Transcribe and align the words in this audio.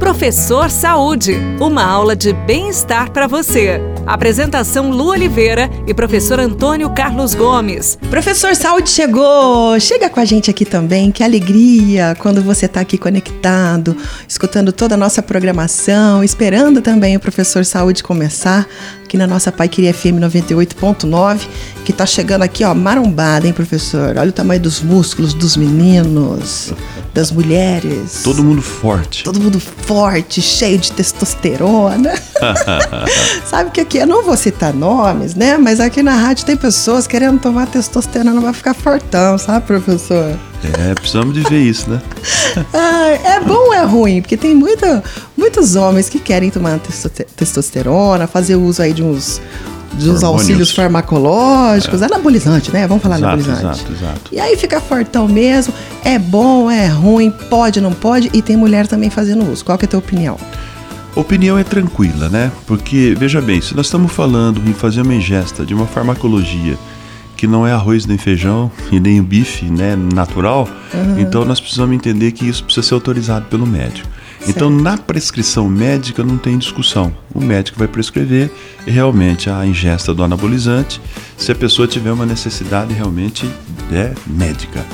Professor 0.00 0.70
Saúde, 0.70 1.36
uma 1.60 1.84
aula 1.84 2.16
de 2.16 2.32
bem-estar 2.32 3.10
para 3.12 3.26
você. 3.26 3.78
Apresentação 4.06 4.90
Lu 4.90 5.10
Oliveira 5.10 5.70
e 5.86 5.92
professor 5.92 6.40
Antônio 6.40 6.88
Carlos 6.90 7.34
Gomes. 7.34 7.98
Professor 8.08 8.56
Saúde 8.56 8.88
chegou! 8.88 9.78
Chega 9.78 10.08
com 10.08 10.18
a 10.18 10.24
gente 10.24 10.50
aqui 10.50 10.64
também, 10.64 11.12
que 11.12 11.22
alegria 11.22 12.16
quando 12.18 12.42
você 12.42 12.64
está 12.64 12.80
aqui 12.80 12.96
conectado, 12.96 13.94
escutando 14.26 14.72
toda 14.72 14.94
a 14.94 14.98
nossa 14.98 15.22
programação, 15.22 16.24
esperando 16.24 16.80
também 16.80 17.14
o 17.14 17.20
professor 17.20 17.62
Saúde 17.64 18.02
começar 18.02 18.66
aqui 19.10 19.18
na 19.18 19.26
nossa 19.26 19.50
Pai 19.50 19.68
Queria 19.68 19.92
FM 19.92 20.20
98.9, 20.20 21.40
que 21.84 21.90
está 21.90 22.06
chegando 22.06 22.42
aqui, 22.42 22.62
ó, 22.62 22.72
marombada, 22.72 23.44
hein, 23.44 23.52
professor? 23.52 24.16
Olha 24.16 24.28
o 24.28 24.32
tamanho 24.32 24.60
dos 24.60 24.80
músculos 24.80 25.34
dos 25.34 25.56
meninos, 25.56 26.72
das 27.12 27.32
mulheres. 27.32 28.20
Todo 28.22 28.44
mundo 28.44 28.62
forte. 28.62 29.24
Todo 29.24 29.40
mundo 29.40 29.58
forte, 29.58 30.40
cheio 30.40 30.78
de 30.78 30.92
testosterona. 30.92 32.14
Sabe 33.44 33.72
que 33.72 33.80
aqui, 33.80 33.98
eu 33.98 34.06
não 34.06 34.22
vou 34.22 34.36
citar 34.36 34.72
nomes, 34.72 35.34
né? 35.34 35.58
Mas 35.58 35.80
aqui 35.80 36.04
na 36.04 36.14
rádio 36.14 36.46
tem 36.46 36.56
pessoas 36.56 37.08
querendo 37.08 37.40
tomar 37.40 37.66
testosterona 37.66 38.40
para 38.40 38.52
ficar 38.52 38.74
fortão, 38.74 39.36
sabe, 39.36 39.66
professor? 39.66 40.38
É, 40.62 40.94
precisamos 40.94 41.34
de 41.34 41.40
ver 41.42 41.60
isso, 41.60 41.88
né? 41.88 42.00
é 43.24 43.40
bom 43.40 43.68
ou 43.68 43.74
é 43.74 43.82
ruim? 43.82 44.20
Porque 44.20 44.36
tem 44.36 44.54
muita, 44.54 45.02
muitos 45.36 45.74
homens 45.74 46.08
que 46.08 46.18
querem 46.18 46.50
tomar 46.50 46.78
testosterona, 47.36 48.26
fazer 48.26 48.56
uso 48.56 48.82
aí 48.82 48.92
de 48.92 49.02
uns, 49.02 49.40
de 49.94 50.10
uns 50.10 50.22
auxílios 50.22 50.70
farmacológicos, 50.72 52.02
é. 52.02 52.04
anabolizante, 52.04 52.70
né? 52.70 52.86
Vamos 52.86 53.02
falar 53.02 53.18
exato, 53.18 53.34
anabolizante. 53.34 53.80
Exato, 53.80 53.92
exato. 53.92 54.30
E 54.32 54.38
aí 54.38 54.56
fica 54.56 54.80
fortão 54.80 55.26
mesmo. 55.26 55.72
É 56.04 56.18
bom, 56.18 56.70
é 56.70 56.86
ruim, 56.86 57.30
pode, 57.48 57.80
não 57.80 57.92
pode. 57.92 58.30
E 58.34 58.42
tem 58.42 58.56
mulher 58.56 58.86
também 58.86 59.08
fazendo 59.08 59.50
uso. 59.50 59.64
Qual 59.64 59.78
que 59.78 59.86
é 59.86 59.88
a 59.88 59.90
tua 59.90 60.00
opinião? 60.00 60.36
Opinião 61.14 61.58
é 61.58 61.64
tranquila, 61.64 62.28
né? 62.28 62.52
Porque, 62.66 63.16
veja 63.18 63.40
bem, 63.40 63.60
se 63.60 63.74
nós 63.74 63.86
estamos 63.86 64.12
falando 64.12 64.60
em 64.68 64.72
fazer 64.72 65.00
uma 65.02 65.14
ingesta 65.14 65.64
de 65.64 65.74
uma 65.74 65.86
farmacologia 65.86 66.78
que 67.40 67.46
não 67.46 67.66
é 67.66 67.72
arroz 67.72 68.04
nem 68.04 68.18
feijão 68.18 68.70
e 68.92 69.00
nem 69.00 69.18
o 69.18 69.22
bife 69.22 69.64
né, 69.64 69.96
natural, 69.96 70.68
uhum. 70.92 71.18
então 71.18 71.42
nós 71.42 71.58
precisamos 71.58 71.96
entender 71.96 72.32
que 72.32 72.46
isso 72.46 72.62
precisa 72.62 72.86
ser 72.86 72.92
autorizado 72.92 73.46
pelo 73.46 73.66
médico. 73.66 74.06
Certo. 74.40 74.50
Então, 74.50 74.68
na 74.68 74.98
prescrição 74.98 75.66
médica 75.66 76.22
não 76.22 76.36
tem 76.36 76.58
discussão. 76.58 77.10
O 77.34 77.40
médico 77.40 77.78
vai 77.78 77.88
prescrever 77.88 78.50
realmente 78.86 79.48
a 79.48 79.64
ingesta 79.64 80.12
do 80.12 80.22
anabolizante 80.22 81.00
se 81.38 81.50
a 81.50 81.54
pessoa 81.54 81.88
tiver 81.88 82.12
uma 82.12 82.26
necessidade 82.26 82.92
realmente 82.92 83.50
é, 83.90 84.12
médica. 84.26 84.84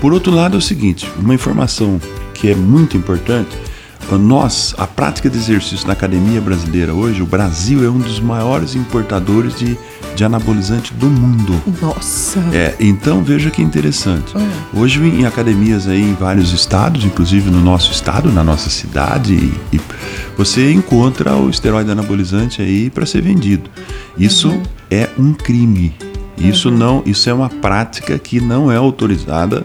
Por 0.00 0.12
outro 0.12 0.34
lado, 0.34 0.56
é 0.56 0.58
o 0.58 0.62
seguinte: 0.62 1.08
uma 1.16 1.34
informação 1.34 2.00
que 2.34 2.50
é 2.50 2.54
muito 2.56 2.96
importante 2.96 3.56
nós, 4.18 4.74
a 4.78 4.86
prática 4.86 5.28
de 5.30 5.38
exercício 5.38 5.86
na 5.86 5.92
academia 5.92 6.40
brasileira 6.40 6.92
hoje, 6.92 7.22
o 7.22 7.26
Brasil 7.26 7.84
é 7.84 7.88
um 7.88 7.98
dos 7.98 8.20
maiores 8.20 8.74
importadores 8.74 9.54
de, 9.54 9.76
de 10.14 10.24
anabolizante 10.24 10.92
do 10.94 11.06
mundo. 11.06 11.60
Nossa! 11.80 12.40
É, 12.52 12.74
então 12.80 13.22
veja 13.22 13.50
que 13.50 13.62
interessante. 13.62 14.36
Hum. 14.36 14.48
Hoje 14.74 15.00
em 15.00 15.24
academias 15.24 15.86
aí 15.86 16.02
em 16.02 16.14
vários 16.14 16.52
estados, 16.52 17.04
inclusive 17.04 17.50
no 17.50 17.60
nosso 17.60 17.92
estado, 17.92 18.30
na 18.30 18.44
nossa 18.44 18.70
cidade, 18.70 19.34
e, 19.34 19.76
e 19.76 19.80
você 20.36 20.72
encontra 20.72 21.34
o 21.34 21.50
esteroide 21.50 21.90
anabolizante 21.90 22.62
aí 22.62 22.90
para 22.90 23.06
ser 23.06 23.22
vendido. 23.22 23.70
Isso 24.16 24.48
uhum. 24.48 24.62
é 24.90 25.08
um 25.18 25.32
crime. 25.32 25.94
Isso 26.38 26.68
uhum. 26.70 26.76
não, 26.76 27.02
isso 27.06 27.28
é 27.28 27.34
uma 27.34 27.48
prática 27.48 28.18
que 28.18 28.40
não 28.40 28.70
é 28.70 28.76
autorizada 28.76 29.64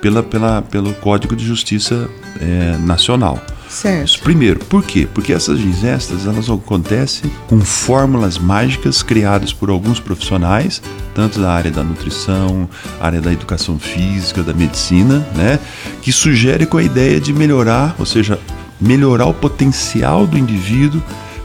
pela, 0.00 0.22
pela, 0.22 0.62
pelo 0.62 0.92
Código 0.94 1.36
de 1.36 1.44
Justiça 1.44 2.08
é, 2.40 2.76
Nacional. 2.78 3.40
Certo. 3.68 4.20
Primeiro, 4.22 4.60
por 4.60 4.84
quê? 4.84 5.08
Porque 5.12 5.32
essas 5.32 5.58
ingestas 5.60 6.26
elas 6.26 6.48
acontecem 6.48 7.30
com 7.48 7.60
fórmulas 7.60 8.38
mágicas 8.38 9.02
criadas 9.02 9.52
por 9.52 9.70
alguns 9.70 9.98
profissionais, 9.98 10.80
tanto 11.14 11.40
da 11.40 11.52
área 11.52 11.70
da 11.70 11.82
nutrição, 11.82 12.68
área 13.00 13.20
da 13.20 13.32
educação 13.32 13.78
física, 13.78 14.42
da 14.42 14.52
medicina, 14.52 15.26
né, 15.34 15.58
que 16.00 16.12
sugere 16.12 16.66
com 16.66 16.78
a 16.78 16.82
ideia 16.82 17.20
de 17.20 17.32
melhorar, 17.32 17.94
ou 17.98 18.06
seja, 18.06 18.38
melhorar 18.80 19.26
o 19.26 19.34
potencial 19.34 20.26
do 20.26 20.38
indivíduo 20.38 21.02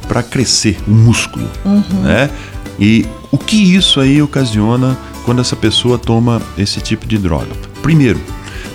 para 0.07 0.21
crescer 0.21 0.77
o 0.87 0.91
músculo, 0.91 1.47
uhum. 1.63 2.01
né? 2.03 2.29
E 2.79 3.05
o 3.31 3.37
que 3.37 3.75
isso 3.75 3.99
aí 3.99 4.21
ocasiona 4.21 4.97
quando 5.23 5.39
essa 5.39 5.55
pessoa 5.55 5.97
toma 5.97 6.41
esse 6.57 6.81
tipo 6.81 7.07
de 7.07 7.17
droga? 7.17 7.51
Primeiro, 7.81 8.19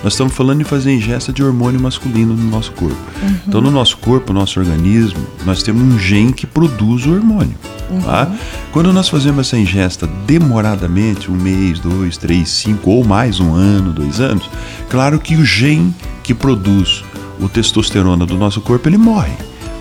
nós 0.06 0.12
estamos 0.12 0.34
falando 0.34 0.58
de 0.58 0.64
fazer 0.64 0.94
ingesta 0.94 1.32
de 1.32 1.42
hormônio 1.42 1.80
masculino 1.80 2.32
no 2.32 2.48
nosso 2.48 2.70
corpo. 2.70 2.96
Uhum. 3.20 3.36
Então, 3.48 3.60
no 3.60 3.72
nosso 3.72 3.96
corpo, 3.96 4.32
no 4.32 4.38
nosso 4.38 4.60
organismo, 4.60 5.18
nós 5.44 5.64
temos 5.64 5.82
um 5.82 5.98
gene 5.98 6.32
que 6.32 6.46
produz 6.46 7.04
o 7.06 7.12
hormônio. 7.12 7.56
Uhum. 7.90 8.02
Tá? 8.02 8.30
Quando 8.70 8.92
nós 8.92 9.08
fazemos 9.08 9.48
essa 9.48 9.58
ingesta 9.58 10.08
demoradamente, 10.24 11.28
um 11.28 11.34
mês, 11.34 11.80
dois, 11.80 12.16
três, 12.16 12.48
cinco 12.50 12.92
ou 12.92 13.02
mais, 13.02 13.40
um 13.40 13.52
ano, 13.52 13.92
dois 13.92 14.20
anos, 14.20 14.48
claro 14.88 15.18
que 15.18 15.34
o 15.34 15.44
gene 15.44 15.92
que 16.22 16.32
produz 16.32 17.02
o 17.40 17.48
testosterona 17.48 18.24
do 18.24 18.36
nosso 18.36 18.60
corpo 18.60 18.88
ele 18.88 18.98
morre 18.98 19.32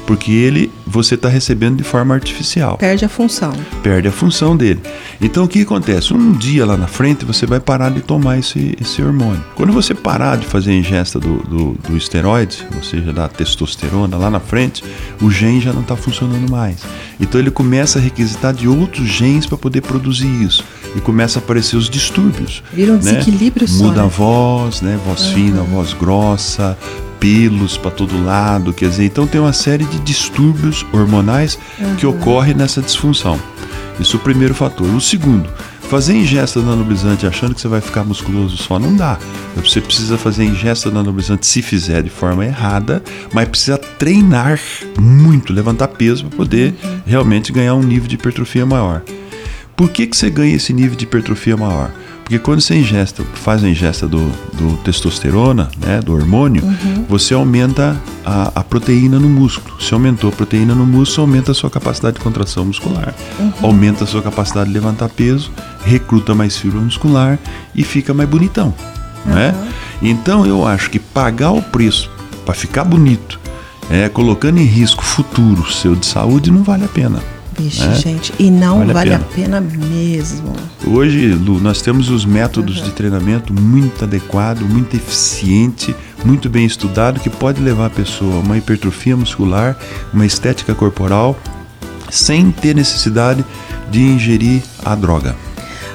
porque 0.05 0.31
ele 0.31 0.71
você 0.85 1.16
está 1.16 1.27
recebendo 1.27 1.77
de 1.77 1.83
forma 1.83 2.13
artificial. 2.13 2.77
Perde 2.77 3.03
a 3.03 3.09
função. 3.09 3.51
Perde 3.83 4.07
a 4.07 4.11
função 4.11 4.55
dele. 4.55 4.79
Então 5.19 5.43
o 5.43 5.47
que 5.47 5.61
acontece? 5.61 6.13
Um 6.13 6.31
dia 6.31 6.66
lá 6.66 6.77
na 6.77 6.88
frente 6.88 7.25
você 7.25 7.45
vai 7.45 7.59
parar 7.59 7.89
de 7.89 8.01
tomar 8.01 8.38
esse, 8.38 8.75
esse 8.79 9.01
hormônio. 9.01 9.43
Quando 9.55 9.73
você 9.73 9.93
parar 9.93 10.38
de 10.38 10.45
fazer 10.45 10.71
a 10.71 10.75
ingesta 10.75 11.19
do, 11.19 11.38
do, 11.43 11.73
do 11.88 11.97
esteroide, 11.97 12.66
ou 12.75 12.83
seja, 12.83 13.11
da 13.11 13.27
testosterona 13.27 14.16
lá 14.16 14.29
na 14.29 14.39
frente, 14.39 14.83
o 15.21 15.29
gene 15.29 15.59
já 15.59 15.73
não 15.73 15.81
está 15.81 15.95
funcionando 15.95 16.49
mais. 16.49 16.83
Então 17.19 17.39
ele 17.41 17.51
começa 17.51 17.99
a 17.99 18.01
requisitar 18.01 18.53
de 18.53 18.67
outros 18.67 19.07
genes 19.07 19.45
para 19.45 19.57
poder 19.57 19.81
produzir 19.81 20.27
isso. 20.27 20.63
E 20.95 21.01
começa 21.01 21.39
a 21.39 21.41
aparecer 21.41 21.75
os 21.75 21.89
distúrbios. 21.89 22.63
Vira 22.72 22.93
um 22.93 22.95
né? 22.95 23.01
desequilíbrio 23.01 23.67
só. 23.67 23.83
Muda 23.83 24.01
né? 24.01 24.05
a 24.05 24.09
voz, 24.09 24.81
né? 24.81 24.99
Voz 25.05 25.25
uhum. 25.25 25.33
fina, 25.33 25.61
voz 25.61 25.93
grossa, 25.93 26.77
pelos 27.25 27.75
para 27.75 27.89
todo 27.89 28.23
lado, 28.23 28.71
quer 28.71 28.87
dizer, 28.87 29.05
então 29.05 29.25
tem 29.25 29.41
uma 29.41 29.51
série 29.51 29.83
de 29.85 29.97
distúrbios 30.01 30.85
hormonais 30.93 31.57
uhum. 31.79 31.95
que 31.95 32.05
ocorre 32.05 32.53
nessa 32.53 32.83
disfunção. 32.83 33.39
Isso 33.99 34.15
é 34.15 34.19
o 34.19 34.21
primeiro 34.21 34.53
fator. 34.53 34.87
O 34.87 35.01
segundo, 35.01 35.49
fazer 35.89 36.13
ingesta 36.13 36.61
de 36.61 36.69
anabolizante 36.69 37.25
achando 37.25 37.55
que 37.55 37.61
você 37.61 37.67
vai 37.67 37.81
ficar 37.81 38.03
musculoso 38.03 38.55
só 38.57 38.77
não 38.77 38.95
dá. 38.95 39.17
Você 39.55 39.81
precisa 39.81 40.19
fazer 40.19 40.43
ingesta 40.43 40.91
de 40.91 40.97
anabolizante 40.99 41.47
se 41.47 41.63
fizer 41.63 42.03
de 42.03 42.11
forma 42.11 42.45
errada, 42.45 43.01
mas 43.33 43.49
precisa 43.49 43.79
treinar 43.79 44.59
muito, 44.99 45.51
levantar 45.51 45.87
peso 45.87 46.25
para 46.25 46.37
poder 46.37 46.75
uhum. 46.83 46.99
realmente 47.07 47.51
ganhar 47.51 47.73
um 47.73 47.81
nível 47.81 48.07
de 48.07 48.15
hipertrofia 48.15 48.67
maior. 48.67 49.01
Por 49.75 49.89
que, 49.89 50.05
que 50.05 50.15
você 50.15 50.29
ganha 50.29 50.55
esse 50.55 50.71
nível 50.71 50.95
de 50.95 51.05
hipertrofia 51.05 51.57
maior? 51.57 51.89
Porque 52.25 52.39
quando 52.39 52.59
você 52.59 52.73
ingesta, 52.75 53.23
faz 53.35 53.63
a 53.63 53.69
ingesta 53.69 54.07
do, 54.07 54.31
do 54.53 54.77
testosterona, 54.77 55.69
né, 55.77 56.01
do 56.01 56.11
hormônio, 56.11 56.63
uhum. 56.65 57.05
você 57.07 57.35
aumenta 57.35 57.95
a, 58.25 58.51
a, 58.55 58.63
proteína 58.63 59.19
no 59.19 59.29
músculo. 59.29 59.79
Se 59.79 59.93
aumentou 59.93 60.31
a 60.31 60.33
proteína 60.33 60.73
no 60.73 60.87
músculo, 60.87 61.27
aumenta 61.27 61.51
a 61.51 61.53
sua 61.53 61.69
capacidade 61.69 62.17
de 62.17 62.23
contração 62.23 62.65
muscular, 62.65 63.13
uhum. 63.37 63.53
aumenta 63.61 64.05
a 64.05 64.07
sua 64.07 64.23
capacidade 64.23 64.69
de 64.69 64.73
levantar 64.73 65.07
peso, 65.09 65.51
recruta 65.85 66.33
mais 66.33 66.57
fibra 66.57 66.79
muscular 66.79 67.37
e 67.75 67.83
fica 67.83 68.11
mais 68.11 68.27
bonitão. 68.27 68.73
Uhum. 69.23 69.31
Né? 69.35 69.53
Então 70.01 70.47
eu 70.47 70.65
acho 70.65 70.89
que 70.89 70.97
pagar 70.97 71.51
o 71.51 71.61
preço 71.61 72.09
para 72.43 72.55
ficar 72.55 72.85
bonito, 72.85 73.39
é, 73.87 74.09
colocando 74.09 74.57
em 74.57 74.65
risco 74.65 75.03
futuro 75.03 75.71
seu 75.71 75.95
de 75.95 76.07
saúde, 76.07 76.49
não 76.49 76.63
vale 76.63 76.85
a 76.85 76.89
pena. 76.89 77.34
Vixe, 77.57 77.85
né? 77.85 77.95
gente, 77.95 78.33
e 78.38 78.51
não 78.51 78.79
vale, 78.79 78.93
vale 78.93 79.13
a, 79.13 79.19
pena. 79.19 79.59
a, 79.59 79.61
pena. 79.61 79.85
mesmo. 79.88 80.53
Hoje, 80.85 81.27
Lu, 81.29 81.59
nós 81.59 81.81
temos 81.81 82.09
os 82.09 82.25
métodos 82.25 82.79
uhum. 82.79 82.85
de 82.85 82.91
treinamento 82.91 83.53
muito 83.53 84.03
adequado, 84.03 84.61
muito 84.61 84.95
eficiente, 84.95 85.95
muito 86.23 86.49
bem 86.49 86.66
estudado, 86.66 87.19
que 87.19 87.29
pode 87.29 87.61
levar 87.61 87.88
a 87.88 87.89
pessoa 87.89 88.35
a 88.35 88.39
uma 88.39 88.57
hipertrofia 88.57 89.16
muscular, 89.16 89.78
uma 90.13 90.25
estética 90.25 90.75
corporal, 90.75 91.37
sem 92.09 92.52
ter 92.52 92.75
necessidade 92.75 93.43
de 93.90 94.02
ingerir 94.02 94.61
a 94.84 94.96
droga. 94.96 95.35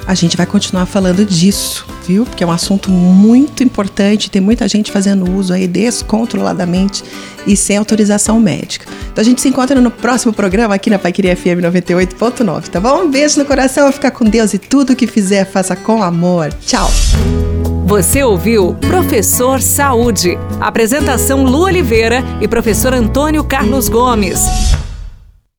A 0.07 0.15
gente 0.15 0.35
vai 0.35 0.45
continuar 0.45 0.85
falando 0.87 1.23
disso, 1.23 1.85
viu? 2.07 2.25
Porque 2.25 2.43
é 2.43 2.47
um 2.47 2.51
assunto 2.51 2.89
muito 2.89 3.63
importante, 3.63 4.31
tem 4.31 4.41
muita 4.41 4.67
gente 4.67 4.91
fazendo 4.91 5.29
uso 5.31 5.53
aí 5.53 5.67
descontroladamente 5.67 7.03
e 7.45 7.55
sem 7.55 7.77
autorização 7.77 8.39
médica. 8.39 8.87
Então 9.11 9.21
a 9.21 9.25
gente 9.25 9.41
se 9.41 9.49
encontra 9.49 9.79
no 9.79 9.91
próximo 9.91 10.33
programa 10.33 10.75
aqui 10.75 10.89
na 10.89 10.97
Paiqueria 10.97 11.35
FM 11.35 11.61
98.9, 11.61 12.67
tá 12.69 12.79
bom? 12.79 13.03
Um 13.03 13.11
beijo 13.11 13.39
no 13.39 13.45
coração, 13.45 13.91
fica 13.91 14.09
com 14.09 14.25
Deus 14.25 14.53
e 14.53 14.57
tudo 14.57 14.95
que 14.95 15.07
fizer, 15.07 15.45
faça 15.45 15.75
com 15.75 16.01
amor. 16.01 16.53
Tchau! 16.65 16.89
Você 17.85 18.23
ouviu 18.23 18.73
Professor 18.75 19.61
Saúde. 19.61 20.37
Apresentação 20.61 21.43
Lu 21.43 21.63
Oliveira 21.63 22.23
e 22.39 22.47
professor 22.47 22.93
Antônio 22.93 23.43
Carlos 23.43 23.89
Gomes. 23.89 24.39